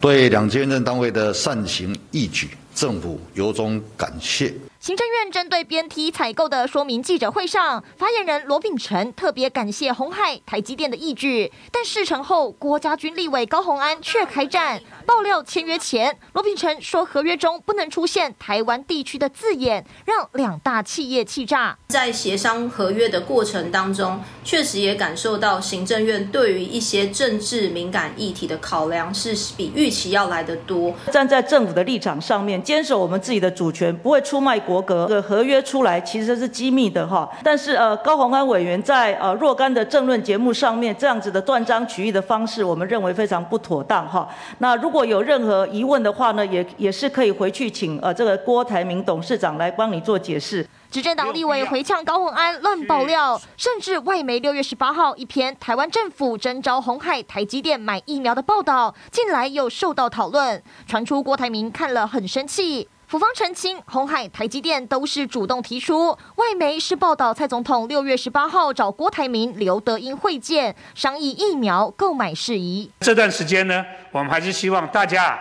[0.00, 4.54] 对两间任单位的善行义举，政府由衷感谢。
[4.80, 14.80] 行政院针对 BNT 采购的说明记者会上，发言人罗秉成特别感谢鸿海、台积电的义举，但事成后，国家军立委高虹安却开战。
[15.04, 21.76] 爆料签约前，罗秉成说合约中不能出现台湾地区的字眼，让两大企业气炸。
[21.88, 30.94] 在协商合约的过程当中，确实也感受到行政院对于一些政治敏感议题的考量是比预期要来得多。
[31.12, 34.58] 站在政府的立场上面，坚守我们自己的主权，不会出卖。
[34.70, 44.28] 国格的合约出来其实是机密的哈，但是呃高虹安委员在呃若干的政论节目上面这样子的断章取义的方式，我们认为非常不妥当哈。
[44.58, 50.64] 那如果有任何疑问的话呢，也也是可以回去请呃这个郭台铭董事长来帮你做解释。
[50.88, 62.88] 执政党立委回呛高虹安乱爆料，甚至外媒六月十八号一篇台湾政府征召红海、台积电买疫苗的报道，近来又受到讨论，传出郭台铭看了很生气。
[63.10, 72.88] 府方澄清，鸿海、台积电都是主动提出，外媒是报道蔡总统六月十八号找郭台铭、刘德英会见，商议疫苗购买事宜。
[73.00, 75.36] 这段时间呢，我们还是希望大家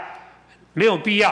[0.73, 1.29] 没有必要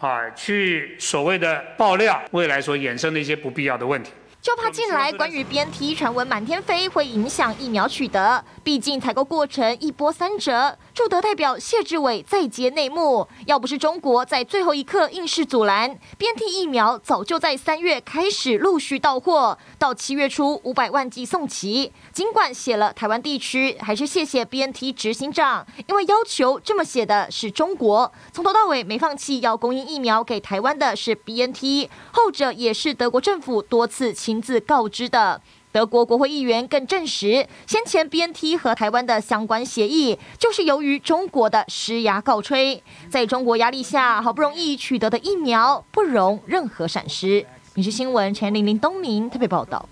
[0.00, 4.10] 啊，去所谓的爆料未来所衍生的一些不必要的问题。
[4.40, 8.42] 就怕近来关于 BNT 传闻满天飞，会影响疫苗取得。
[8.62, 10.76] 毕竟采购过程一波三折。
[10.98, 21.92] 驻德代表谢志伟再揭内幕：要不是中国在最后一刻硬是阻拦，BNT 疫苗早就在三月开始陆续到货，到七月初五百万剂送齐。
[22.12, 35.40] 尽管写了台湾地区，还是谢谢 BNT 执行长，因为要求这么写的是中国，从头到尾没放弃要供应疫苗给台湾的是 BNT，后者也是德国政府多次亲自告知的。
[35.70, 47.44] 德国国会议员更证实，先前 BNT 和台湾的相关协议，就是由于中国的施压告吹，在中国压力下，好不容易取得的疫苗不容任何闪失。
[47.74, 49.86] 民视新闻陈玲玲东明特别报道。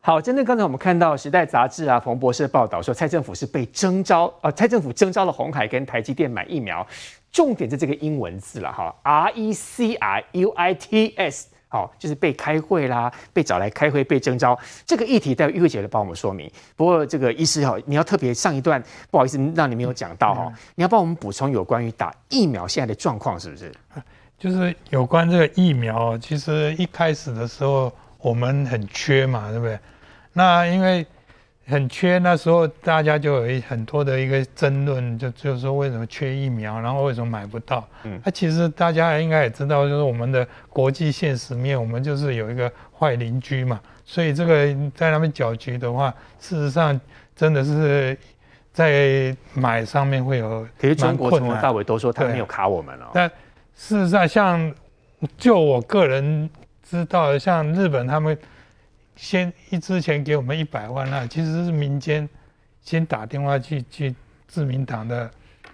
[0.00, 6.86] 好，针对刚才我们看到《时代》杂志啊，冯博士的报道说，蔡政府是被征召，呃，蔡政府征召了红海跟台积电买疫苗，
[7.32, 11.48] 重点是这个英文字了哈，R E C R U I T S。
[11.68, 14.58] 好，就是被开会啦，被找来开会，被征召。
[14.86, 16.50] 这个议题待会玉慧姐来帮我们说明。
[16.76, 23.72] 不过这个医师哈，你要特别上一段，不好意思让你没有讲到哈，你要帮我们补充有关于打疫苗现在的状况，是不是？
[24.38, 29.78] 就是有关这个疫苗，其实一开始的时候我们很缺嘛，对不对？
[30.32, 31.06] 那因为。
[31.68, 37.84] 很缺，那时候大家就有一很多的一个争论，就就是说为什么缺疫苗，然后为什么买不到？
[38.04, 46.98] 嗯，那其实大家应该也知道，就是我们的国际现实面，我们就是有一个坏邻居嘛，所以这个在那边搅局的话，事实上
[47.34, 48.16] 真的是
[48.72, 50.64] 在买上面会有。
[50.78, 53.10] 其实中国从头到尾都说他没有卡我们了。
[53.12, 53.28] 但
[53.74, 54.72] 事实上，像
[55.36, 56.48] 就我个人
[56.88, 58.38] 知道，像日本他们。
[59.16, 62.28] 先一之前给我们一百万，那其实是民间
[62.82, 64.14] 先打电话去去
[64.46, 65.30] 自民党的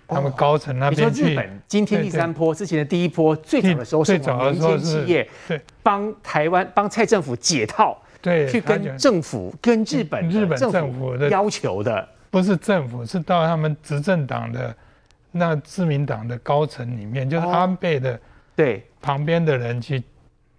[0.07, 1.33] 他们高层那边去。
[1.33, 14.75] 日本今天第三波之前的第一波最早的时候是民间企业对帮台湾帮蔡政府解套，对，去跟政府跟日本日本政府的要求的，不是政府是到他们执政党的
[15.33, 18.19] 那自民党的高层里面，就是安倍的
[18.55, 20.03] 对旁边的人去。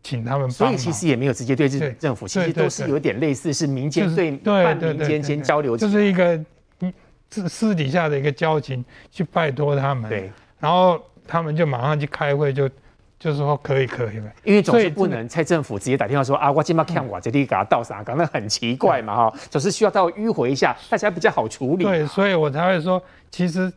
[0.04, 6.38] 请他们，所以其实也没有直接对政政府，其实都是有点类似，是民间对半民间先交流，就是一个
[7.30, 12.70] 私私底下的一个交情，去拜托他们，对，然后他们就马上去开会，就
[13.18, 21.86] 就是说可以可以，因为总是不能蔡政府直接打电话说啊，我今麦看我这里给他倒啥，搞那很奇怪嘛哈，总是需要到迂回一下，大家比较好处理。
[21.86, 23.72] 对，所以我才会说，其实。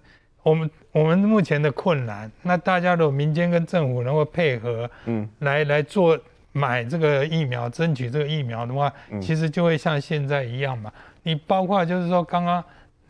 [0.46, 6.16] 我们我们目前的困难，那大家的民间跟政府能够配合，嗯，来来做
[6.52, 10.92] 买这个疫苗，争取这个疫苗的话，其实就会像现在一样嘛。
[11.24, 12.62] 你包括就是说刚刚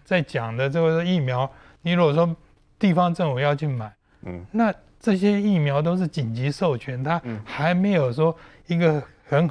[0.02, 1.46] 在讲的这个疫苗，
[1.82, 2.34] 你如果说
[2.78, 3.92] 地方政府要去买，
[4.22, 8.34] 嗯，那这些疫苗都是紧急授权，它还没有说
[8.66, 9.46] 一个很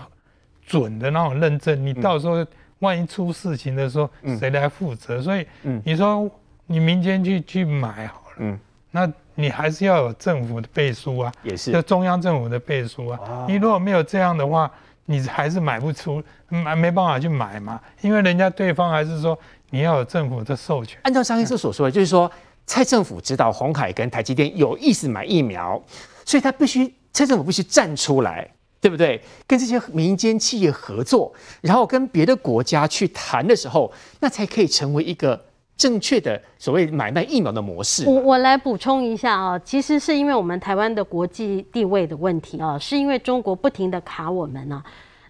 [0.65, 2.43] 准的那种认证，你到时候
[2.79, 4.09] 万一出事情的时候，
[4.39, 5.21] 谁来负责？
[5.21, 5.45] 所以，
[5.83, 6.27] 你说。
[6.67, 8.59] 你民间去去买好了，嗯，
[8.91, 13.19] 那你还是要有政府的背书啊，也是，就中央政府的背书啊。
[13.21, 14.71] 哦、你如果没有这样的话，
[15.05, 19.37] 你还是买不出，买没办法去买嘛，因为人家对方还是说
[19.69, 20.99] 你要有政府的授权。
[21.03, 22.31] 按照张医师所说的，就是说
[22.65, 25.79] 蔡政府知道鸿海跟台积电有意思买疫苗，
[26.25, 28.49] 所以他必须蔡政府必须站出来，
[28.81, 29.21] 对不对？
[29.45, 31.31] 跟这些民间企业合作，
[31.61, 33.91] 然后跟别的国家去谈的时候，
[34.21, 35.39] 那才可以成为一个。
[35.77, 38.07] 正确的所谓买卖疫苗的模式？
[38.07, 44.81] 我我来补充一下啊，其实是因为我们台湾的国际地位的问题啊，是因为中国不停的卡我们呢、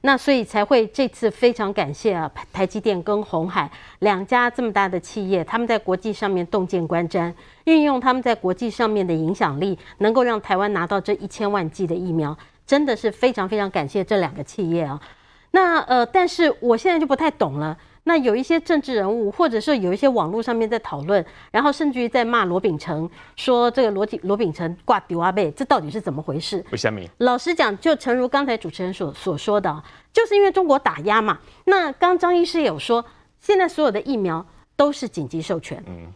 [0.01, 3.67] 那所以才会这次非常感谢啊，台积电跟鸿海
[3.99, 7.33] 两家这么大的企业，他们在国际上面洞见观瞻，
[7.63, 12.37] 运用他们在国际上面的影响力，能够让台湾拿到这一千万剂的疫苗，
[12.67, 15.01] 真的是非常非常感谢这两个企业啊。
[15.49, 17.75] 那呃，但是我现在就不太懂了。
[18.07, 26.63] 那有一些政治人物，或者是有一些网络上面在讨论，然后甚至于在骂罗秉成，说这个罗罗秉成挂丢阿贝，这到底是怎么回事？
[26.71, 27.01] 为什么？
[27.17, 31.39] 老实讲，就诚如刚才主持人所所说的，就是因为中国打压嘛。
[31.65, 33.03] 那刚张医师也有说，
[33.39, 36.13] 现在所有的疫苗都是紧急授权，嗯，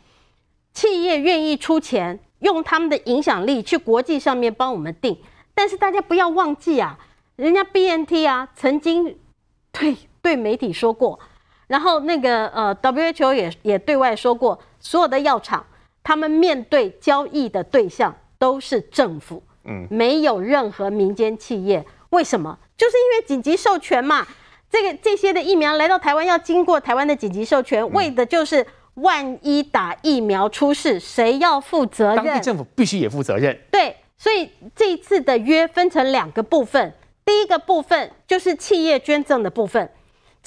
[0.71, 5.18] 企业愿意出钱，用他们的影响力去国际上面帮我们定，
[5.56, 7.00] 但是大家不要忘记啊，
[7.35, 9.18] 人家 BNT 啊曾经
[9.71, 11.19] 对对媒体说过。
[11.69, 15.63] 然后那个呃，WHO 也也对外说过，所有的药厂
[16.04, 21.86] 他们面对交易的对象都是政府，嗯，没有任何民间企业。
[22.10, 22.57] 为什么？
[22.75, 24.25] 就是因为紧急授权嘛。
[24.68, 32.25] 这个这些的疫苗来到台湾要经过台湾的紧急授权，为的就是万一打疫苗出事，谁要负责任？
[32.25, 33.56] 当地政府必须也负责任。
[33.71, 36.92] 对，所以这一次的约分成两个部分，
[37.24, 39.88] 第一个部分就是企业捐赠的部分。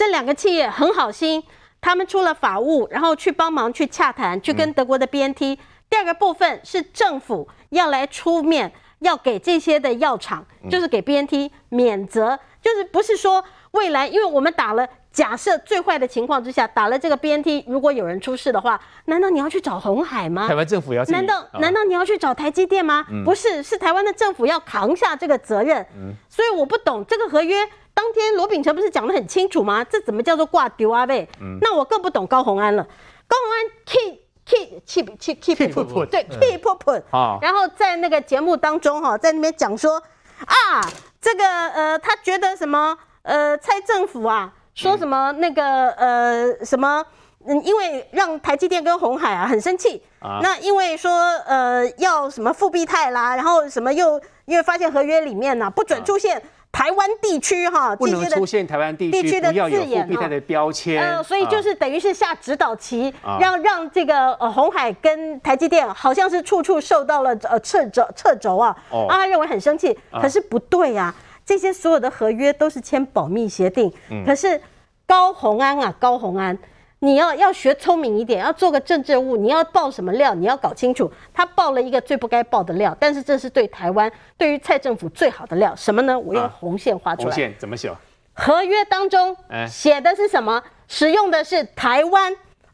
[0.02, 1.40] 这两个企业很好心，
[1.80, 5.56] 他们出了法务，然后去帮忙去洽谈，去跟德国的 BNT。
[5.88, 20.48] 第二个部分是政府要来出面，要给这些的药厂，就是给 BNT 免责，就是不是说未来，因为我们打了，假设最坏的情况之下打了这个 BNT，如果有人出事的话，难道你要去找红海吗？
[20.48, 21.04] 台湾政府要？
[21.04, 23.06] 难道难道你要去找台积电吗？
[23.24, 25.86] 不是，是台湾的政府要扛下这个责任。
[26.28, 27.68] 所以我不懂这个合约。
[27.94, 29.84] 当天罗秉成不是讲得很清楚吗？
[29.84, 31.06] 这怎么叫做挂丢啊？
[31.06, 32.82] 呗、嗯，那我更不懂高虹安了。
[33.28, 40.02] 高虹安 keep keep keep keep keep put put 对 keep put put 啊，然后在那个节目当中哈，在那边讲说
[40.46, 40.80] 啊，
[41.20, 47.04] 这个呃，他觉得什么呃，蔡政府啊，说什么那个呃什么
[47.46, 51.12] 嗯，因为让台积电跟鸿海啊很生气啊，那因为说
[51.46, 56.42] 呃要什么复必泰啦，然后什么又因为发现合约里面呢、啊、不准出现。
[56.72, 71.14] 啊台湾地区哈，不能出现台湾地区的字眼哈，的标签，呃，所以就是等于是下指导棋，让让这个呃鸿海跟台积电好像是处处受到了呃掣肘掣肘啊，啊，他认为很生气，可是不对呀，
[71.44, 73.92] 这些所有的合约都是签保密协定，
[74.26, 74.60] 可是
[75.06, 76.58] 高虹安啊，高虹安。
[77.04, 80.32] 你要要学聪明一点，要做个政治物，你要爆什么料？
[80.34, 81.10] 你要搞清楚。
[81.34, 86.16] 他爆了一个最不该爆的料，但是这是对台湾、对于蔡政府最好的料，什么呢？
[86.16, 87.26] 我用红线画出来。
[87.26, 87.92] 红线怎么写？
[88.34, 89.36] 合约当中
[89.68, 90.62] 写的是什么？
[90.86, 92.32] 使用的是台湾。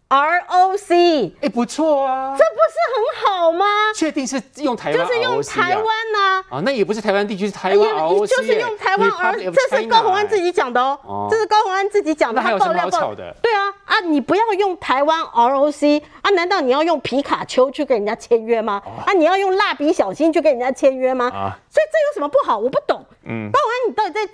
[0.08, 3.66] R O C，哎，不错啊，这不是很好吗？
[3.94, 6.44] 确定是用台湾，就是用台湾呐。
[6.48, 12.40] 啊，那也不是台湾地区，是台湾 R O C，就是用台湾 R 这是高虹安自己讲的哦，这是高虹安自己讲的。
[12.40, 13.36] 那还有什么好吵的？
[13.42, 18.80] 对啊，啊，你不要用台湾 R O C，啊，难道你要用皮卡丘去跟人家签约吗？
[19.04, 21.26] 啊，你要用蜡笔小新去跟人家签约吗？
[21.26, 22.56] 啊，所以这有什么不好？
[22.56, 23.04] 我不懂。
[23.26, 24.32] 嗯，高虹安，你到底在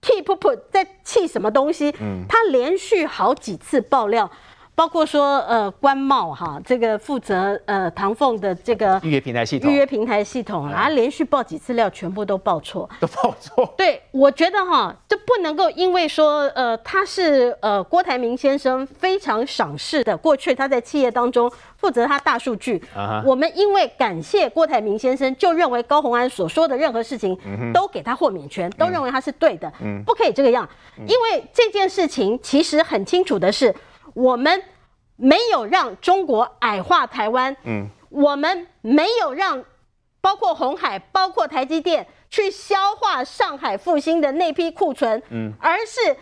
[0.00, 1.94] 气噗噗，在气什么东西？
[2.00, 4.30] 嗯，他连续好几次爆料。
[4.80, 13.74] 包括说，呃，官帽哈，这个负责呃唐凤的这个预约平台系统，预约平台系统啊，连续报几次料，全部都报错，都报错。
[13.76, 22.82] 对，我觉得哈，这不能够因为说，呃，他是呃郭台铭先生非常赏识的，过去他在企业当中负责他大数据，
[23.26, 27.38] 我们因为感谢郭台铭先生，就认为高鸿安所说的任何事情
[27.74, 29.70] 都给他豁免权，都认为他是对的，
[30.06, 30.66] 不可以这个样，
[31.06, 33.74] 因为这件事情其实很清楚的是。
[34.14, 34.62] 我们
[35.16, 39.64] 没有让中国矮化台湾，嗯，我们没有让
[40.20, 46.16] 包括红海、包括台积电去消化上海复兴的那批库存，嗯，而是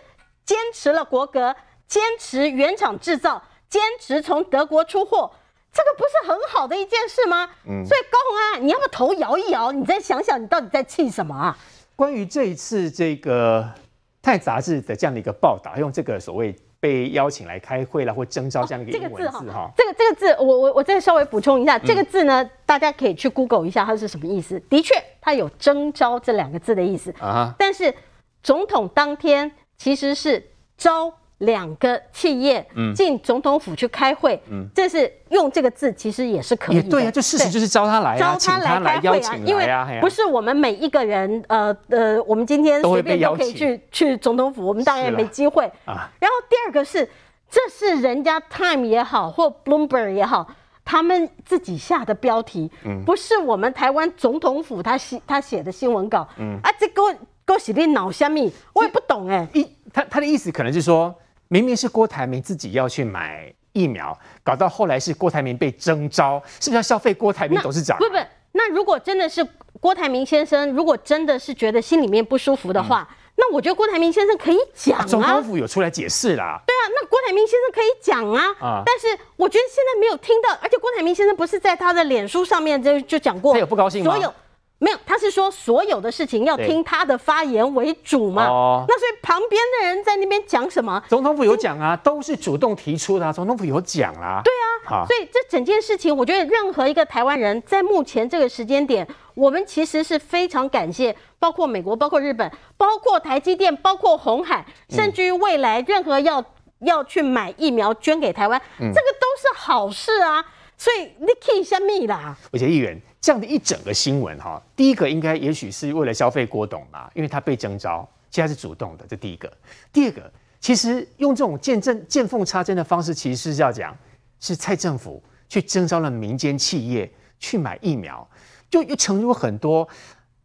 [0.45, 1.55] 坚持了国格，
[1.87, 5.31] 坚持原厂制造，坚持从德国出货，
[5.71, 7.49] 这个不是很好的一件事吗？
[7.65, 9.71] 嗯，所以高鸿安，你要不要头摇一摇？
[9.71, 11.57] 你再想想，你到底在气什么啊？
[11.95, 13.61] 关于这一次这个
[14.21, 16.55] 《泰杂志》的这样的一个报道，用这个所谓。
[16.79, 24.59] 被邀请来开会了，或征召这样的一个英文字哈、哦，这个这个字，我我我再稍微补充一下，嗯、这个字呢，大家可以去 Google 一下它是什么意思。
[24.69, 27.93] 的确，它有征召这两个字的意思啊，但是
[28.41, 30.43] 总统当天其实是
[30.77, 31.13] 招。
[31.39, 32.65] 两个企业
[32.95, 36.83] 进总统府去开会，嗯，这是用这个字，其实也是可以的。
[36.83, 39.67] 也对啊，就事实就是招他来啊，招他来开会啊，因为
[40.01, 45.65] 不是我们每一个人，呃呃，我们今天随便都可以去去总统府，我们当然也没机会。
[45.85, 46.09] 啊。
[46.19, 47.07] 然后第二个是
[47.49, 50.45] 这是人家 Time 也好，或 Bloomberg 也好，
[50.83, 56.59] 他们自己下的标题，嗯，不是我们台湾总统府他写他写的新闻稿，嗯。
[56.61, 57.01] 啊，这个
[57.45, 59.47] 勾起你脑虾米，我也不懂哎。
[59.53, 61.15] 一他他的意思可能是说，
[61.49, 67.97] 明明是郭台铭自己要去买疫苗，搞到后来是郭台铭被征召，是不是要消费郭台铭董事长？
[67.97, 68.17] 不不，
[68.53, 69.45] 那如果真的是
[69.79, 73.07] 郭台铭先生，如果真的是觉得心里面不舒服的话。
[73.09, 76.61] 嗯那我觉得郭台铭先生可以讲啊，总统府有出来解释啦。
[76.67, 78.43] 对啊，那郭台铭先生可以讲啊。
[78.59, 84.11] 啊，但是我觉得现在没有听到，而且郭台铭先生不是在他的脸书上面就就讲过，他有不高兴吗？
[84.11, 84.33] 所有
[84.79, 88.47] 没有，他是说所有的事情要听他的发言为主嘛。
[88.47, 91.03] 哦，那所以旁边的人在那边讲什么？
[91.09, 94.41] 总统府有讲啊，都是主动提出的啊，总统府有讲啦。
[94.43, 94.51] 对
[94.87, 99.05] 啊，所以这整件事情，我觉得任何一个台湾人在目前这个时间点，
[99.35, 101.15] 我们其实是非常感谢。
[101.39, 106.43] 包括美国，包括日本，包括台积电，包括红海，甚至于未来任何要
[106.79, 110.43] 要去买疫苗捐给台湾，嗯、这个都是好事啊。
[110.79, 112.35] 所以你可以相信啦。
[112.53, 119.51] 而且议员这样的一整个新闻哈，第一个应该也许是为了消费郭董嘛，因为他被征召，现在是主动的，这第一个。
[119.91, 120.31] 第二个，
[120.61, 123.95] 其实用这种见证见缝插针的方式，其实是要讲
[124.39, 128.25] 是蔡政府去征召了民间企业去买疫苗，
[128.69, 129.87] 就又成如很多。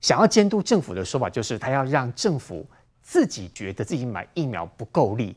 [0.01, 2.67] 想要监督政府的说法，就是他要让政府
[3.03, 5.35] 自己觉得自己买疫苗不够力，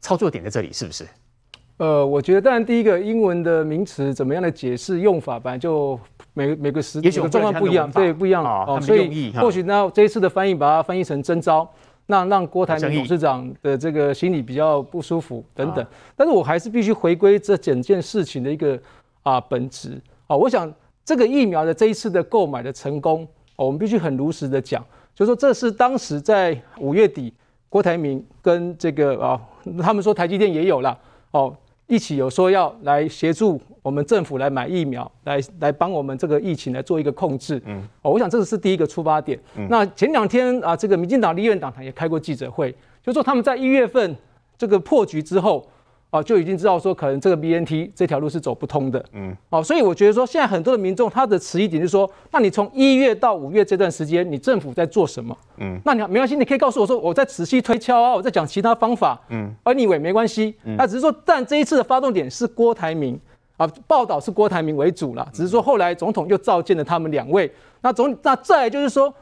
[0.00, 1.06] 操作点在这里是不是？
[1.82, 5.98] 呃，我觉得当然第一个英文的名词怎么样的解释用法，本来就
[6.32, 11.68] 每每个时每个状况不一样，对，不一样哦，所以或许那这一次的翻译把它翻译成征召，
[12.06, 15.84] 那让郭台铭董事长的这个心里比较不舒服等等。
[16.14, 18.78] 但是我还是必须回归这整件事情的一个
[19.24, 20.72] 啊本质啊，我想
[21.04, 23.26] 这个疫苗的这一次的购买的成功。
[23.56, 24.84] 我们必须很如实的讲，
[25.16, 27.34] 就是说这是当时在五月底，
[27.68, 29.40] 郭台铭跟这个啊，
[29.80, 30.96] 他们说台积电也有了
[31.32, 31.54] 哦，
[31.86, 37.60] 一起有说要来协助我们政府来买疫苗，来来帮我们这个疫情来做一个控制。
[37.66, 39.38] 嗯，哦，我想这个是第一个出发点。
[39.68, 44.16] 那前两天啊，这个民进党立院党团也开过记者会，就说他们在一月份
[44.56, 45.66] 这个破局之后。
[46.12, 55.34] 哦，就已经知道说可能这个 BNT 这条路是走不通的，嗯，哦，所以我觉得说现在很多的民众他的迟疑点就是说，那你从一月到五月这段时间，你政府在做什么？
[55.56, 63.18] 嗯，那你没关系，你可以告诉我说我在仔细推敲啊，我在讲其他方法，嗯，而你以为没关系，那只是说，但这一次的发动点是郭台铭。
[63.58, 67.52] 啊，报道是郭台铭为主了，只是说后来总统又召见了他们两位，
[67.82, 69.14] 那总那再来就是说，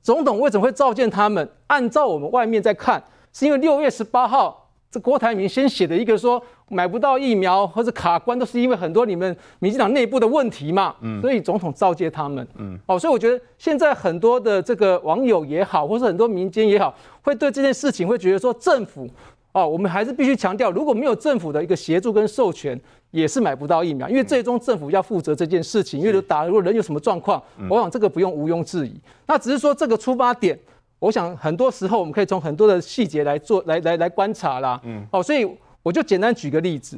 [0.00, 1.46] 总统为什么会召见他们？
[1.66, 4.61] 按照我们外面在看，是因为六月十八号。
[4.92, 19.08] 这郭台铭先写的一个说买不到疫苗或者卡关，都是因为很多你们民进党内部的问题嘛，嗯，所以总统召见他们，嗯，哦，所以我觉得现在很多的这个网友也好，或是很多民间也好，会对这件事情会觉得说政府，
[19.52, 22.78] 哦，我们还是必须强调，如果没有政府的一个协助跟授权，
[23.12, 28.94] 也是买不到疫苗，因为最终政府要负责这件事情，因为打如果人有什么状况，我想这个不用毋庸置疑，
[29.26, 30.58] 那只是说这个出发点。
[31.02, 35.44] 我想很多时候我们可以从很多的细节来做来来来观察啦，嗯，哦，所以
[35.82, 36.96] 我就简单举个例子，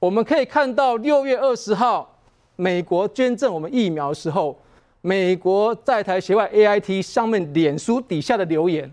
[0.00, 2.18] 我们可以看到六月二十号
[2.56, 4.58] 美国捐赠我们疫苗的时候，
[5.02, 8.90] 美国在台协外 AIT 上面脸书底下的留言，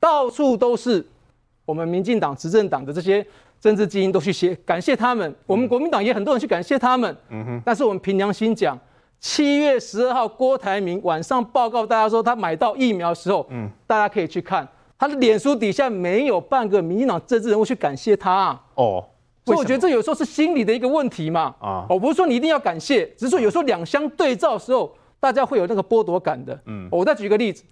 [0.00, 1.06] 到处都是
[1.64, 3.24] 我们民进党执政党的这些
[3.60, 8.76] 政治精英都去写感谢他们，我们国民党也很多人去感谢他们，嗯哼，但是我们凭良心讲。
[9.22, 14.66] 七月十二号，郭台铭晚上报告大家说他买到疫苗的时候，嗯，大家可以去看
[14.98, 18.60] 他的脸书底下没有半个民进党政治人物去感谢他啊。
[18.74, 19.04] 哦，
[19.46, 21.54] 所以我觉得这有时候是心理的一个问题嘛。
[21.60, 26.58] 啊，我不是说你一定要感谢，只是说有时候两相对照的时候，大家会有那个剥夺感的。
[26.66, 27.62] 嗯，我再举个例子，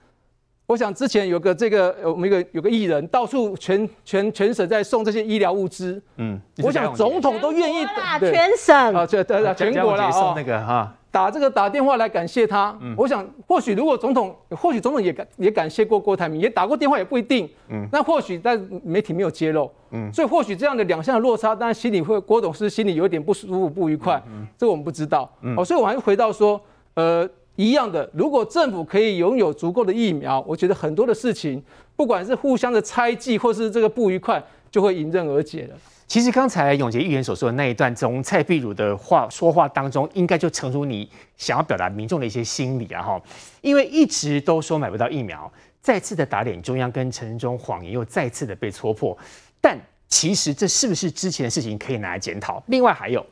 [0.66, 6.00] 我想之前有个这个我们一个有个艺人到处全全全省在送这些医疗物资。
[6.16, 7.84] 嗯，我想总统都愿意
[8.20, 10.94] 对全省啊，对对对，全国啦送那个哈。
[11.10, 26.60] 打这个打电话来感谢他，嗯、我想或许如果总统，或许总统也感也感谢过郭台铭，也打过电话也不一定，嗯，那或许但媒体没有揭露，嗯，所以或许这样的两项的落差，当然心里会郭董事心里有点不舒服不愉快，嗯，这个我们不知道，嗯，哦，所以我还是回到说，
[26.94, 31.60] 呃，一样的，如果政府可以拥有足够的疫苗，我觉得很多的事情，
[31.96, 34.40] 不管是互相的猜忌或是这个不愉快，
[34.70, 35.74] 就会迎刃而解了。
[36.10, 43.22] 其实刚才永杰议员所说的那一段，从蔡壁如的话说话当中，应该就诚如你想要表达民众的一些心理啊哈。
[43.60, 45.48] 因为一直都说买不到疫苗，
[45.80, 49.16] 再次的打脸中央跟陈时中谎言又再次的被戳破。
[49.60, 52.60] 但其实这是不是之前的事情可以拿来检讨？
[52.66, 53.24] 另外还有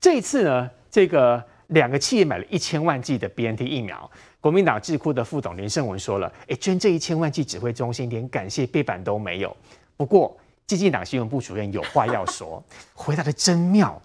[0.00, 9.56] 这一次呢，这个两个企业买了一千万剂的 BNT 疫苗，国民党智库的副总林胜文说了，哎，捐这一千万剂指挥中心连感谢背板都没有。
[9.96, 10.36] 不过。
[10.70, 12.62] 基进党新闻部主任有话要说，
[12.94, 14.00] 回答的真妙，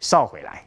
[0.00, 0.66] 稍回来。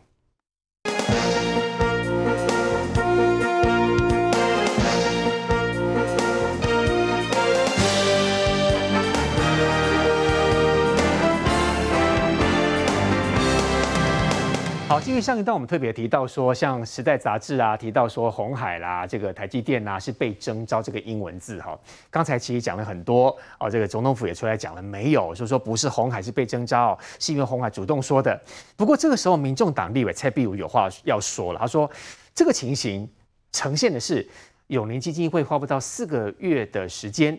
[14.94, 21.76] 好，因为上一段我们特别提到说，像《时代》杂志啊，提到说红海啦，这个台积电呐是被征召这个英文字哈。
[22.12, 28.40] 刚才其实讲了很多哦，这个总统府也出来讲了没有，就说不是红海是被征召，是因为红海主动说的。
[28.78, 31.90] 不过这个时候，民众党立委蔡壁如有话要说了，他说
[32.36, 33.10] 这个情形
[33.52, 34.24] 呈现的是
[34.68, 37.36] 永龄基金会花不到四个月的时间，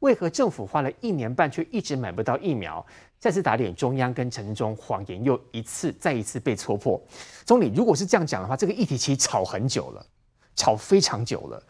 [0.00, 2.84] 为何政府花了一年半却一直买不到疫苗？
[3.18, 7.00] 再次打脸中央跟陈时中谎言，又一次再一次被戳破。
[7.44, 10.06] 总理，如果是这样讲的话，这个议题其实吵很久了，
[10.54, 11.62] 吵非常久了。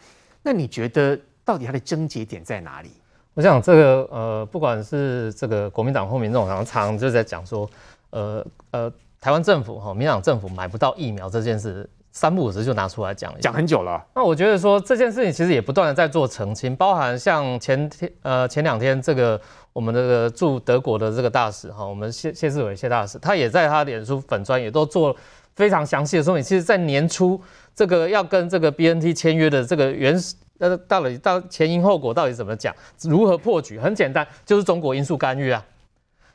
[0.43, 2.91] 那你觉得到底它的症结点在哪里？
[3.35, 7.69] 我想这个呃，不管是这个国民党或民众党，常常就在讲说，
[8.11, 11.89] 呃呃，台湾政府哈，民进党政府买不到疫苗这件事。
[12.11, 14.05] 三不五时就拿出来讲，讲很久了。
[14.15, 19.41] 那我觉得说这件事情其实也不断的在做澄清，包含像前天呃前两天这个
[19.79, 25.15] 我们这个驻德国的这个大使哈，我们谢谢志伟谢大使，他也在他脸书粉专也都做
[25.55, 26.43] 非常详细的说明。
[26.43, 27.41] 其实，在年初
[27.77, 33.79] 这个要跟这个 BNT 签约的这个原始呃到底到前因后果到底怎么讲，如何破局？
[33.79, 35.65] 很简单，就是中国因素干预啊。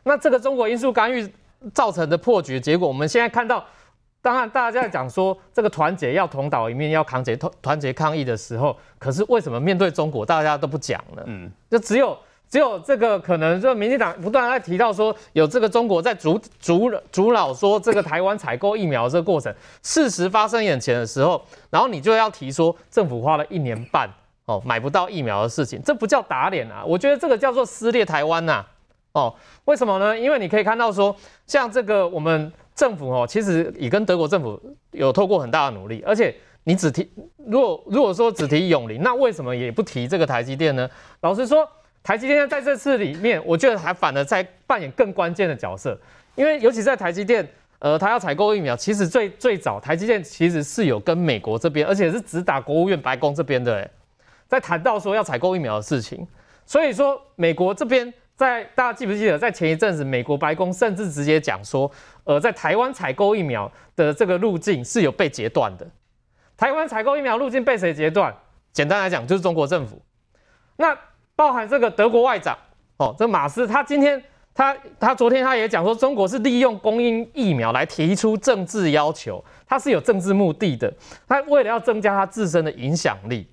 [0.03, 1.29] 那这个中国因素干预
[1.73, 3.65] 造成的破局结果，我们现在看到。
[4.21, 11.21] 当然，大家在讲说这个团结要同岛一面，要团结团团结抗议的时候，可是为什么面对中国，大家都不讲呢？
[11.25, 12.17] 嗯，就只有
[12.53, 24.07] 只有这个可能，就民进党不断在提到说有这个中国在阻阻阻扰说这个台湾采购疫苗这个过程，事实发生眼前的时候，然后你就要提说政府花了一年半
[24.45, 28.63] 哦买不到疫苗的事情，这不叫打脸啊，我觉得这个叫做撕裂台湾呐、
[29.13, 29.33] 哦，
[29.65, 30.15] 为什么呢？
[30.15, 31.15] 因为你可以看到说，
[31.47, 32.53] 像这个我们。
[32.75, 34.59] 政府哦，其实也跟德国政府
[34.93, 37.07] 有透过很大的努力，而且你只提，
[37.45, 40.89] 如果如果说只提永龄，那为什么也不提这个台积电呢？
[41.21, 41.69] 老实说，
[42.03, 45.97] 台积电在这次里面，我觉得还反而在扮演更关键的角色，
[46.35, 47.47] 因为尤其在台积电，
[47.79, 53.89] 呃，他要采购疫苗，其实最最早台积电其实是有跟美国这边，而且是直打国务院白宫这边的，
[54.47, 56.27] 在谈到说要采购疫苗的事情，
[56.65, 58.13] 所以说美国这边。
[58.35, 61.89] 在大家记不记得，在前一阵子，美国白宫甚至直接讲说，
[62.23, 65.87] 呃，在台湾采购疫苗的这个路径是有被截断的。
[66.57, 68.35] 台湾采购疫苗路径被谁截断？
[68.71, 70.01] 简单来讲，就是中国政府。
[70.77, 70.97] 那
[71.43, 72.57] 包含这个德国外长
[72.95, 74.21] 哦，这马斯，他今天
[74.55, 80.93] 他他昨天他也讲说，中国是利用供应疫苗来提出政治要求，他是有政治目的的，
[81.27, 83.45] 他为了要增加他自身的影响力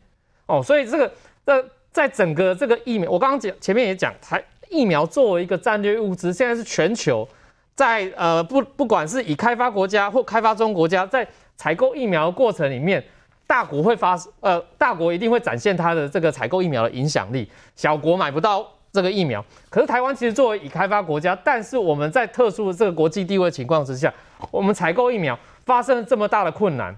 [0.47, 1.13] 哦，所以这个
[1.45, 4.41] 在在整个这个疫苗，我刚刚讲前面也讲台。
[4.69, 7.29] 疫苗作为一个战略物资，现在是全球
[7.75, 11.27] 在呃不不管是以开发国家或开发中国家，在
[11.57, 13.05] 采购疫苗的过程里面，
[13.51, 19.45] 大国会发呃大国一定会展现它的这个采购疫苗的影响力，小国买不到这个疫苗。
[19.69, 24.15] 可是台湾其实作为已开发国家，但是我们在特殊的这个国际地位情况之下，
[24.53, 26.97] 我们采购疫苗发生了这么大的困难，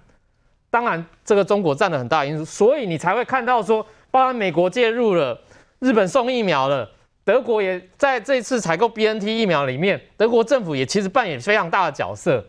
[0.68, 5.40] 当然这个中国占了很大因素，所以你才会看到说，包括美国介入了，
[5.78, 6.86] 日本送疫苗了。
[7.24, 12.44] 德国也在这次采购 BNT 疫苗里面，德国政府也其实扮演非常大的角色。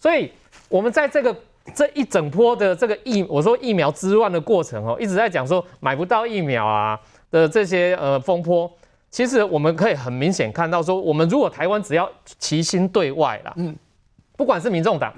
[0.00, 0.32] 所以，
[0.68, 1.36] 我们在这个
[1.72, 6.98] 这一整波的这个疫，我说疫苗之乱的过程哦，一直在讲说买不到疫苗啊
[7.30, 8.70] 的这些呃风波。
[9.10, 13.74] 其实我们可以很明显看到说，我们如果台湾只要齐心对外啦，嗯，
[14.36, 15.14] 不管是民众党，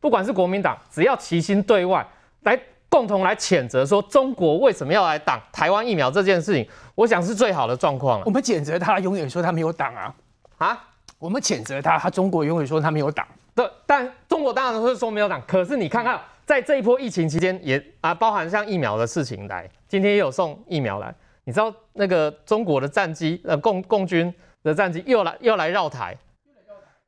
[0.00, 2.06] 不管是国民党，只要齐心对外
[2.42, 2.58] 来。
[2.90, 8.24] 共同来谴责说中国为什么要来挡台湾疫苗这件事情，我想是最好的状况了。
[8.24, 10.14] 我们谴责他，永远说他没有挡啊
[10.58, 10.84] 啊！
[11.18, 13.26] 我们谴责他，他中国永远说他没有挡。
[13.54, 15.42] 对，但中国当然会说没有挡。
[15.46, 21.14] 可是你看看，在这一波疫情期间，也啊，包含像疫苗的事情来，今天也有送疫苗来。
[21.44, 26.16] 你知道那个中国的战机，呃，共共军的战机又来又来绕台。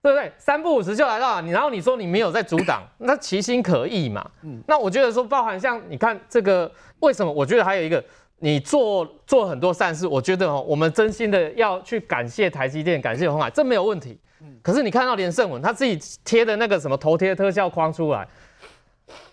[0.03, 0.31] 对不对？
[0.39, 4.25] 三不五时就来到你，然后你说你没有在阻挡，那其心可议嘛。
[4.43, 7.33] 嗯，那我觉得说，包含像你看这个，为什么？
[7.33, 8.05] 我觉得还有一个，
[8.39, 14.17] 你做做很多善事，我觉得哦，我们真心的要去感谢台积电，感谢鸿海，这没有问题。
[14.47, 18.27] 嗯，可是你看到连胜文他自己贴的那个什么头贴特效框出来，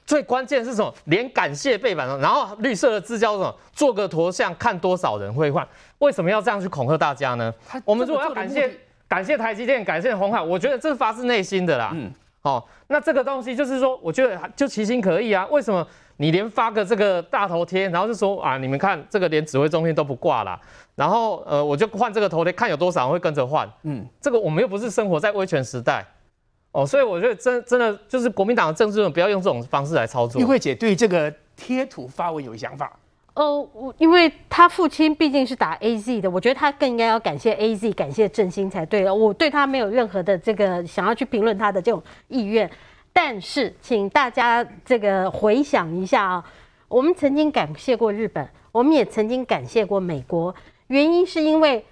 [0.05, 0.93] 最关键是什么？
[1.05, 3.55] 连感谢背板上，然后绿色的字叫什么？
[3.71, 5.67] 做个头像看多少人会换？
[5.99, 7.53] 为什么要这样去恐吓大家呢？
[7.85, 8.77] 我们如果要感谢。
[9.05, 11.91] 感谢台积电，感谢鸿海，我觉得这是发自内心的啦。
[11.93, 15.45] 嗯，哦，那这个东西就是说，我觉得就其心可议啊。
[15.51, 20.59] 为什么你连发个这个大头贴，然后就说啊，你们看这个连指挥中心都不挂了，
[20.95, 23.67] 然后呃，我就换这个头贴，看有多少人会跟着换。
[23.83, 26.05] 嗯，这个我们又不是生活在威权时代。
[26.71, 30.41] 哦，所以我觉得真真的就是国民党的政治人不要用这种方式来操作。
[30.41, 32.91] 玉慧姐对这个贴图发文有想法？
[33.35, 39.09] 呃，我因为他父亲毕竟是打 AZ 的，我觉得他更应该要感谢 AZ，感谢振兴才对。
[39.09, 42.69] 我对他没有任何的这个想要去评论他的这种意愿。
[43.13, 46.43] 但是，请大家这个回想一下啊，
[46.87, 50.53] 我们曾经感谢过日本，我们也曾经感谢过美国，
[50.87, 51.85] 原因是因为。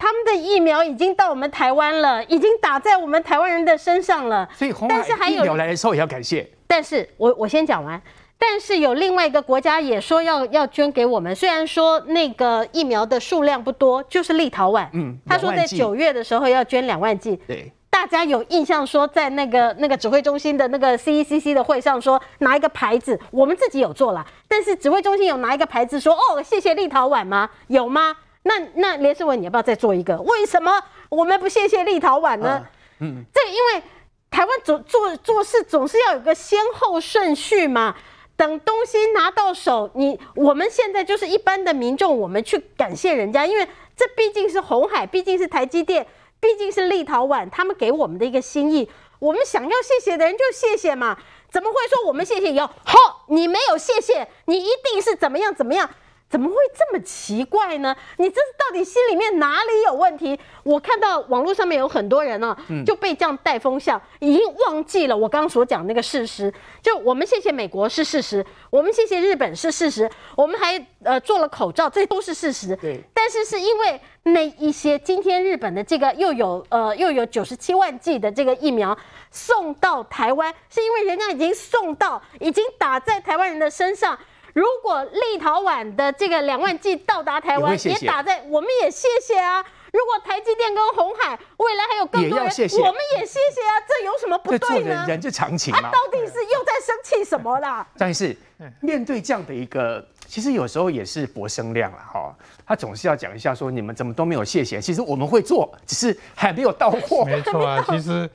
[0.00, 4.48] 他们的疫苗已经到我们台湾了，已经打在我们台湾人的身上了。
[4.54, 6.48] 所以红海疫苗来的时候也要感谢。
[6.68, 8.00] 但是我我先讲完。
[8.38, 14.86] 但是有另外一个国家也说要要捐给我们，虽然说那个疫苗的数量不多，就是立陶宛。
[14.92, 17.34] 嗯，他说在九月的时候要捐两万剂。
[17.48, 27.50] 对，大家有印象说在那个那个指挥中心的那个 CECC 的会上说拿一个牌子，我们自己有做了，但是指挥中心有拿一个牌子说哦谢谢立陶宛吗？
[27.66, 28.16] 有吗？
[28.44, 30.16] 那那连胜文，你要不要再做一个？
[30.18, 32.64] 为什么我们不谢谢立陶宛呢？
[33.00, 33.82] 嗯，这因为
[34.30, 37.96] 台湾总做做事总是要有个先后顺序嘛。
[38.36, 46.06] 等东西拿到手，你我们现在就是一般的民众，我们去感谢人家，因为这毕竟是红海，毕竟是台积电，
[46.40, 51.18] 毕竟是立陶宛，他们给我们的一个心意，我们想要谢谢的人就谢谢嘛。
[51.50, 55.88] 怎么会说我们谢谢以后，好，你没有谢谢，你一定是怎么样怎么样？
[56.30, 57.96] 怎么会这么奇怪呢？
[58.18, 60.38] 你这是到底心里面哪里有问题？
[60.62, 66.52] 我看到网络上面有很多人呢、啊，就被这样带风向，已经忘记了我刚刚所讲那个事实。
[66.82, 72.76] 就我们谢谢美国是事实，我们谢谢日本是事实，我们还呃做了口罩，这都是事实。
[72.76, 73.02] 对。
[73.14, 78.96] 但是是因为那一些今天日本的这个又有呃又有九十七万剂的这个疫苗
[79.30, 84.18] 送到台湾，是因为人家已经送到，已经打在台湾人的身上。
[84.58, 89.64] 如果立陶宛的这个两万剂到达台湾，也打在，我们也谢谢啊。
[89.92, 93.78] 如果台积电跟红海未来还有更多人，谢谢我们也谢谢啊。
[93.86, 95.04] 这有什么不对呢？
[95.06, 95.80] 人之常情嘛。
[95.80, 97.86] 他到底是又在生气什么啦？
[97.96, 98.36] 但是
[98.80, 102.34] 面对这样的一个，其实有时候也是博声量了哈。
[102.66, 104.80] 他总是要讲一下说，你们怎么都没有谢谢。
[104.80, 107.24] 其实我们会做，只是还没有到货。
[107.24, 108.28] 没错啊， 其实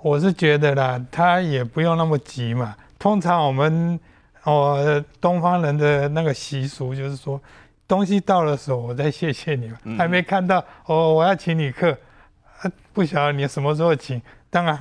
[0.00, 2.74] 我是觉得啦，他也不用那么急嘛。
[2.98, 4.00] 通常我们。
[4.46, 7.40] 哦，东方人的那个习俗就是说，
[7.86, 9.98] 东西到了手，我再谢谢你们。
[9.98, 11.96] 还没看到哦，我要请你客，
[12.92, 14.22] 不晓得你什么时候请。
[14.48, 14.78] 当然，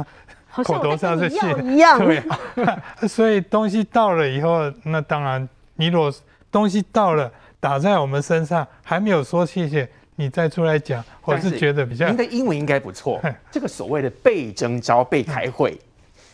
[0.63, 1.99] 口头上是谢一样。
[1.99, 2.23] 对，
[3.09, 6.13] 所以东西到了以后，那当然，你如果
[6.51, 12.07] 东西到了打在我们身上，还没有说谢谢，你再出来讲，我是觉得比较。
[12.07, 13.19] 您的英文应该不错。
[13.51, 15.77] 这个所谓的被征召、被开会。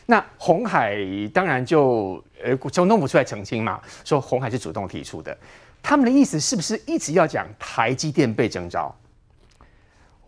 [0.05, 0.97] 那红海
[1.33, 5.35] 当然就呃，就弄不出来澄清嘛，说红海是主动提出的。
[5.81, 8.93] 他们的意思是不是一直要讲台积电被征召？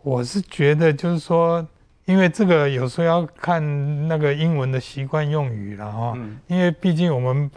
[0.02, 1.66] 我是觉得就是说，
[2.04, 6.12] 因为这个有时候要看那个英文的习惯用语了哈。
[6.16, 7.50] 嗯、因为毕竟我们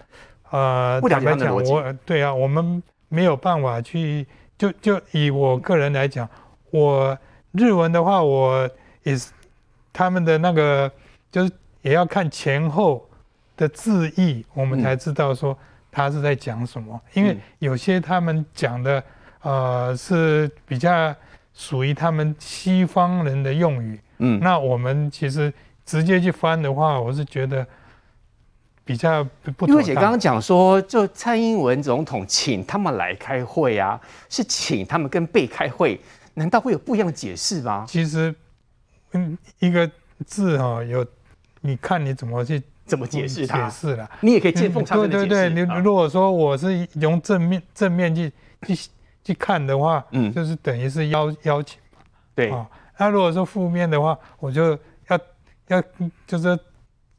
[0.50, 1.56] 呃，不了解他的。
[1.56, 4.26] 我对啊，我们没有办法去
[4.58, 6.28] 就就以我个人来讲，
[6.72, 7.18] 我
[7.52, 8.70] 日文的话，我
[9.04, 9.32] 也是
[9.94, 10.92] 他们的那个
[11.32, 11.52] 就是。
[11.82, 13.08] 也要看前后
[13.56, 15.58] 的字义，我们才知道说
[15.92, 17.00] 他是在讲什么。
[17.14, 19.04] 因为有些他们讲的，
[19.42, 21.16] 呃，是比较
[21.54, 24.00] 属于他们西方人的用语。
[24.20, 25.54] 嗯，那我们其实
[25.86, 27.66] 直接去翻的话，我是觉得
[28.84, 29.24] 比较
[29.56, 29.68] 不。
[29.68, 36.00] 因为姐刚刚讲说，就蔡英文总统请他们来开会啊，是请他们跟被开会，
[36.34, 37.86] 难道会有不一样的解释吗？
[37.88, 38.36] 其实，
[39.14, 39.90] 嗯，一个
[40.26, 41.06] 字哈有。
[41.68, 43.70] 你看你怎么去怎么解释它？
[43.70, 45.28] 解释了，你也可以见缝插针的解释。
[45.28, 48.32] 对对对，你如果说我是用正面正面去
[48.66, 48.90] 去
[49.22, 52.00] 去看的话，嗯，就是等于是邀邀请嘛。
[52.34, 52.66] 对啊，
[52.98, 55.20] 那如果说负面的话，我就要
[55.68, 55.84] 要
[56.26, 56.58] 就是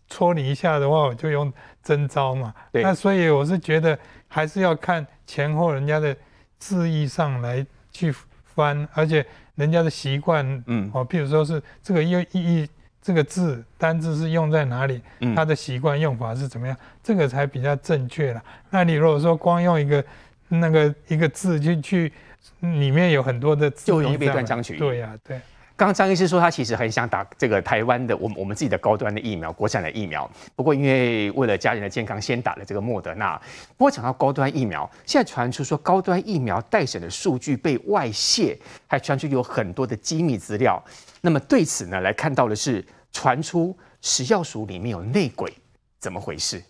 [0.09, 2.55] 戳你一下的话，我就用真招嘛。
[2.73, 2.83] 对。
[2.83, 6.17] 那所以我是觉得还是要看前后人家的
[6.59, 8.11] 字义上来去
[8.55, 12.69] 翻，而且人家的习惯，嗯，哦，譬如说是这个意意义。
[13.09, 15.01] 这个字单字是用在哪里？
[15.35, 16.77] 它的习惯用法是怎么样？
[17.03, 18.45] 这个才比较正确了。
[18.69, 20.05] 那你如果说光用一个
[20.49, 22.13] 那个一个字就去，
[22.61, 24.79] 里面有很多的字，就容易被断章取义。
[24.79, 25.41] 对呀，对。
[25.75, 30.31] 刚刚张医师说他其实很想打这个台湾的我们我们自己的高端的疫苗，国产的疫苗。
[30.55, 33.41] 不过因为为了家人的健康，先打了这个莫德纳。
[33.79, 40.85] 不过讲到高端疫苗，现在传出说高端疫苗待审的数据被外泄，还传出有很多的机密资料。
[41.23, 42.85] 那么对此呢，来看到的是。
[43.21, 45.53] 传出食药署里面有内鬼，
[45.99, 46.63] 怎么回事？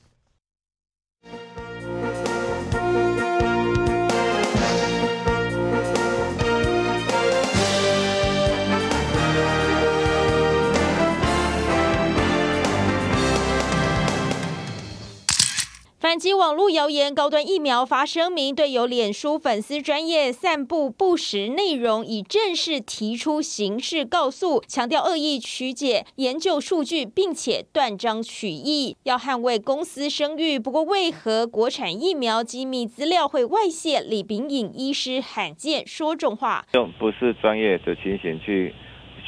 [16.08, 30.58] 反击网络谣言，高端疫苗发声明，对有脸书粉丝专业散布不实内容，已正式提出刑事告诉，强调恶意曲解研究数据，并且断章取义，要捍卫公司声誉。
[30.58, 34.00] 不过，为何国产疫苗机密资料会外泄？
[34.00, 38.74] 李秉颖医师罕见说重话，用不是专业的情形去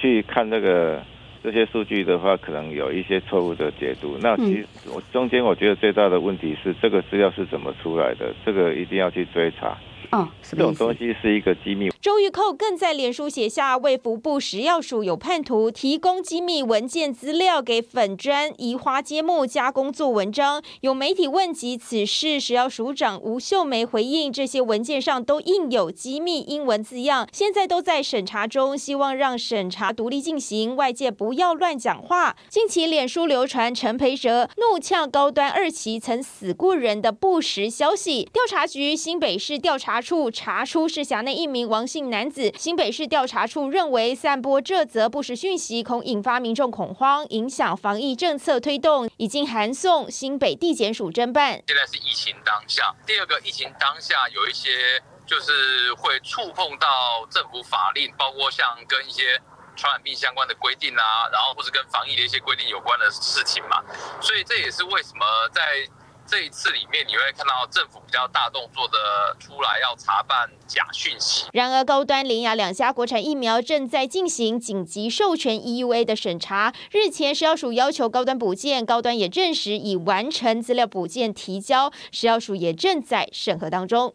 [0.00, 1.02] 去看那个。
[1.42, 4.16] 这些数据的话，可能有一些错误的解读。
[4.20, 8.35] 那其实我中间我觉得最大的问题是，这个资料是怎么出来的？
[8.44, 9.76] 这个一定要去追查。
[10.10, 11.88] 哦，这种东西是一个机密。
[12.00, 20.60] 周玉蔻更在脸书写下，为服部食药署有叛徒提供机密文件资料给粉砖移花接木加工做文章。
[20.80, 32.36] 有媒体问及此事，食药署长吴秀梅回应，这些文件上都印有机密英文字样，现在都在审查中，希望让审查独立进行，外界不要乱讲话。
[32.48, 51.62] 近期脸书流传陈培哲怒呛高端二期曾死过人的不实消息，调查局新北市调查处查出是辖内一名王姓男子，新北市调查处认为散播这则不实讯息，恐引发民众恐慌，影响防疫政策推动，已经函送新北地检署侦办。
[51.66, 59.40] 现在是疫情当下，第二个疫情当下有一些就是会触碰到政府法令，包括像跟一些
[59.76, 63.82] 传染病相关的规定啊，然后或是跟防疫的一些规定有关的事情嘛，
[64.20, 65.62] 所以这也是为什么在。
[66.30, 71.48] 这一次里面，你会看到政府比较大动作的出来要查办假讯息。
[71.52, 76.72] 然而，高端、联亚两家国产疫苗正在进行紧急授权 EUA 的审查。
[76.92, 84.14] 日前，食药署要求高端补件，高端也证实已完成资料补件提交，食药署也正在审核当中。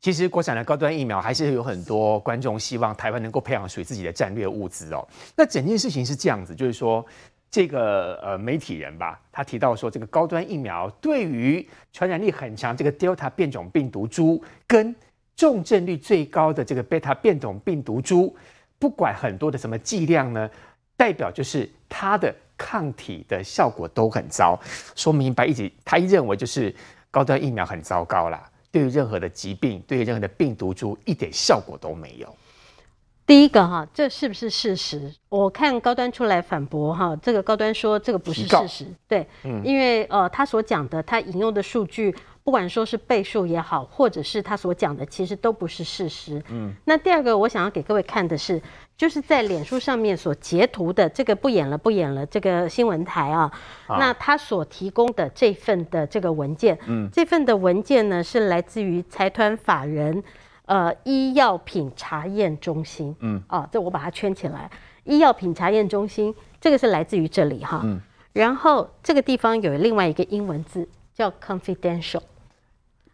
[0.00, 5.06] 其实，国产的高端疫苗还是有很多观众希望台湾能够培养属于自己的战略物资哦。
[5.36, 7.06] 那整件事情是这样子，就是说。
[7.50, 14.94] 这个呃媒体人吧，他提到说，这个高端疫苗对于传染力很强这个 Delta 变种病毒株跟
[15.34, 18.36] 重症率最高的这个 Beta 变种病毒株，
[18.78, 20.50] 不管很多的什么剂量呢，
[20.96, 24.58] 代表就是它的抗体的效果都很糟。
[24.94, 26.74] 说明白一直他一认为就是
[27.10, 32.36] 高端疫苗很糟糕啦，对于任何的疾病，对于任何的病毒株一点效果都没有。
[33.28, 35.12] 第一个哈，这是不是事实？
[35.28, 46.72] 我看高端出来反驳哈，这个高端说这个不是事实，对，嗯，因为呃他所讲的，他引用的数据，不管说是倍数也好，或者是他所讲的，其实都不是事实，嗯。
[46.86, 48.62] 那第二个，我想要给各位看的是，
[48.96, 53.52] 就是在脸书上面所截图的这个不演了不演了这个新闻台啊，
[53.88, 60.24] 啊，那他所提供的这份的这个文件，嗯，这份的文件呢是来自于财团法人。
[60.68, 64.70] 呃，医药品查验中心，嗯，啊，这我把它圈起来。
[65.04, 67.98] 医药品查验中心，这个是来自于这里哈，嗯，
[68.34, 72.20] 然后这个地方有另外一个英文字叫 confidential，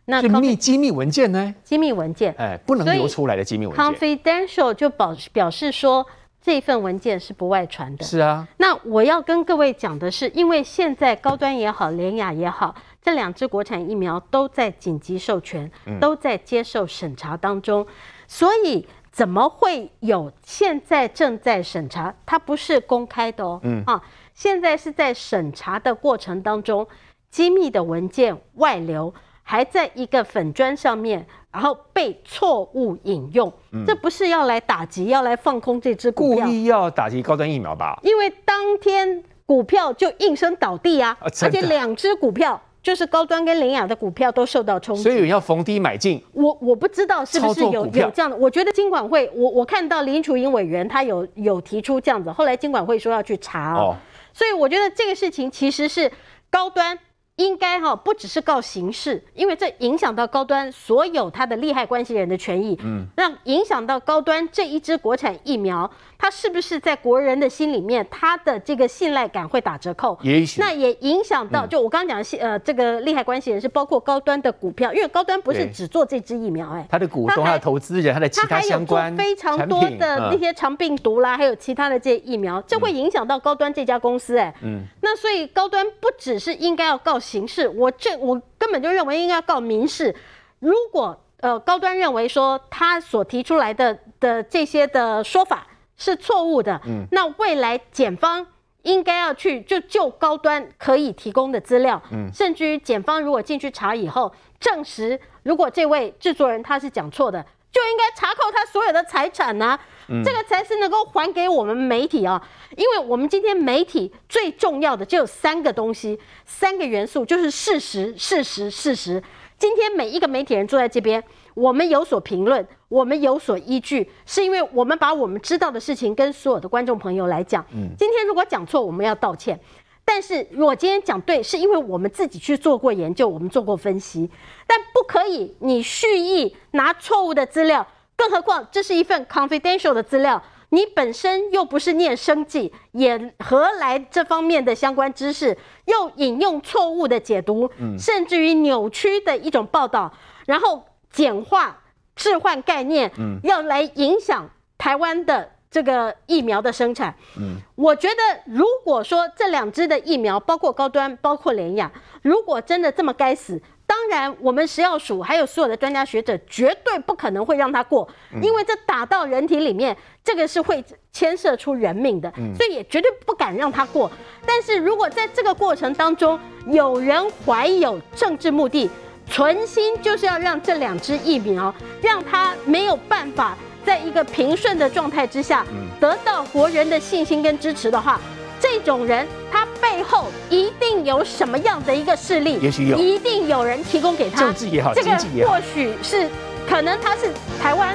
[0.06, 1.54] 那是密机密文件呢？
[1.62, 3.84] 机密文件，哎，不能流出来的机密文件。
[3.84, 6.04] confidential 就表表示说
[6.42, 8.04] 这份文件是不外传的。
[8.04, 12.74] 是啊，那我要跟各位讲的是，因为现在高端也好，联雅也好。
[13.04, 17.86] 这两支国产疫苗都在紧急授权，都在接受审查当中，
[18.26, 22.14] 所以怎么会有现在正在审查？
[22.24, 26.86] 它不是公开的哦，嗯啊，现在是在审查的过程当中，
[27.30, 29.12] 机密的文件外流，
[29.42, 33.52] 还在一个粉砖上面，然后被错误引用，
[33.86, 38.00] 这不是要来打击、要来放空这支股票，故意要打击高端疫苗吧？
[38.02, 42.58] 因为当天股票就应声倒地啊，而且两支股票。
[42.84, 46.22] 就是高端跟领养的股票都受到冲击，所以有人要逢低买进。
[46.32, 53.96] 我我不知道是不是有有这样的，我觉得金管会，我我看到林楚英委员他有有提出这样子，后来金管会说要去查哦，
[54.34, 56.12] 所以我觉得这个事情其实是
[56.50, 56.98] 高端。
[57.36, 65.90] 应该哈，不只是告刑事，因为这影响到高端所有他的利害关系人的权益，嗯，让影响到高端这一支国产疫苗，
[66.24, 70.18] 它是不是在国人的心里面，他的这个信赖感会打折扣？
[70.22, 70.58] 也许。
[70.58, 87.20] 那也影响到，就我刚刚讲的，呃，这个利害关系人是包括高端的股票，因为高端不是只做这支疫苗，哎，他的股东、他的投资人、他的其他相关，非常多的那些长病毒啦，还有其他的这些疫苗，这会影响到高端这家公司，哎，嗯，那所以高端不只是应该要告。
[87.20, 90.14] 刑事，我这我根本就认为应该要告民事。
[90.60, 98.46] 如果呃高端认为说他所提出来的的这些的说法是错误的，嗯，那未来检方
[98.82, 107.40] 应该要去就就高端可以提供的资料，嗯，甚至于检方如果进去查以后证实，如果这位制作人他是讲错的，
[107.72, 109.80] 就应该查扣他所有的财产呐、啊。
[110.08, 119.22] 嗯、这个才是能够还给我们媒体啊，因为我们今天媒体最重要的就有三个东西，三个元素，就是事实、事实、事实。
[119.56, 127.64] 今天每一个媒体人坐在这边，我们有所评论，我们有所依据，是因为我们把我们知道的事情跟所有的观众朋友来讲。
[127.72, 129.58] 嗯，今天如果讲错，我们要道歉。
[130.04, 134.28] 但是如果今天讲对，是因为我们自己去做过研究，我们做过分析。
[134.66, 145.56] 但不可以你蓄意拿错误的资料，更何况这是一份 confidential 的资料，你本身又不是念生计，也何来这方面的相关知识？
[145.86, 150.12] 又引用错误的解读，甚至于扭曲的一种报道，
[150.44, 150.84] 然后
[151.14, 151.78] 简化、
[152.14, 155.50] 置换概念，嗯要来影响台湾的。
[155.74, 158.14] 这个疫苗的生产，嗯，我觉得
[158.46, 161.90] 如果说这两支的疫苗，包括高端，包括联雅，
[162.22, 168.08] 如果真的这么该死，当然我们食药署还有所有的专家学者绝对不可能会让它过，
[168.40, 174.08] 因为这打到人体里面，这个是会牵涉出人命的，所以也绝对不敢让它过。
[174.46, 178.88] 但是如果在这个过程当中，有人怀有政治目的，
[179.30, 183.56] 存心就是要让这两支疫苗让它没有办法。
[183.84, 185.62] 在一个平顺的状态之下，
[186.00, 188.18] 得到国人的信心跟支持的话，
[188.58, 196.26] 这种人他背后一定有什么样的一个势力，也许有，一定有人提供给他政治也好，经济也好，或许是
[196.66, 197.30] 可能他是
[197.62, 197.94] 台湾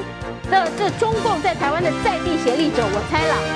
[0.51, 3.35] 的这中共在台湾的在地协力者，我猜了。